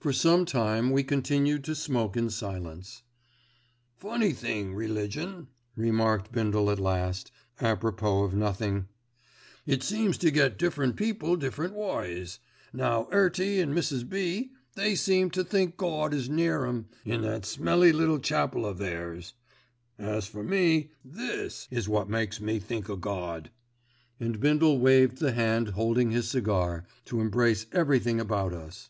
For 0.00 0.14
some 0.14 0.46
time 0.46 0.92
we 0.92 1.02
continued 1.04 1.62
to 1.64 1.74
smoke 1.74 2.16
in 2.16 2.30
silence. 2.30 3.02
"Funny 3.98 4.32
thing, 4.32 4.72
religion," 4.74 5.48
remarked 5.76 6.32
Bindle 6.32 6.70
at 6.70 6.78
last, 6.78 7.30
a 7.60 7.76
propos 7.76 8.28
of 8.28 8.34
nothing; 8.34 8.86
"it 9.66 9.82
seems 9.82 10.16
to 10.16 10.30
get 10.30 10.56
different 10.58 10.96
people 10.96 11.36
different 11.36 11.74
ways. 11.74 12.38
Now 12.72 13.08
'Earty 13.12 13.60
and 13.60 13.74
Mrs. 13.74 14.08
B., 14.08 14.52
they 14.74 14.94
seem 14.94 15.28
to 15.32 15.44
think 15.44 15.76
Gawd 15.76 16.14
is 16.14 16.30
near 16.30 16.64
'em 16.64 16.86
in 17.04 17.20
that 17.20 17.44
smelly 17.44 17.92
little 17.92 18.20
chapel 18.20 18.64
o' 18.64 18.72
theirs; 18.72 19.34
as 19.98 20.26
for 20.26 20.42
me 20.42 20.92
this 21.04 21.68
is 21.70 21.90
what 21.90 22.08
makes 22.08 22.40
me 22.40 22.58
think 22.58 22.88
o' 22.88 22.96
Gawd." 22.96 23.50
And 24.18 24.40
Bindle 24.40 24.78
waved 24.78 25.18
the 25.18 25.32
hand 25.32 25.68
holding 25.68 26.10
his 26.10 26.26
cigar 26.30 26.86
to 27.04 27.20
embrace 27.20 27.66
everything 27.72 28.18
about 28.18 28.54
us. 28.54 28.88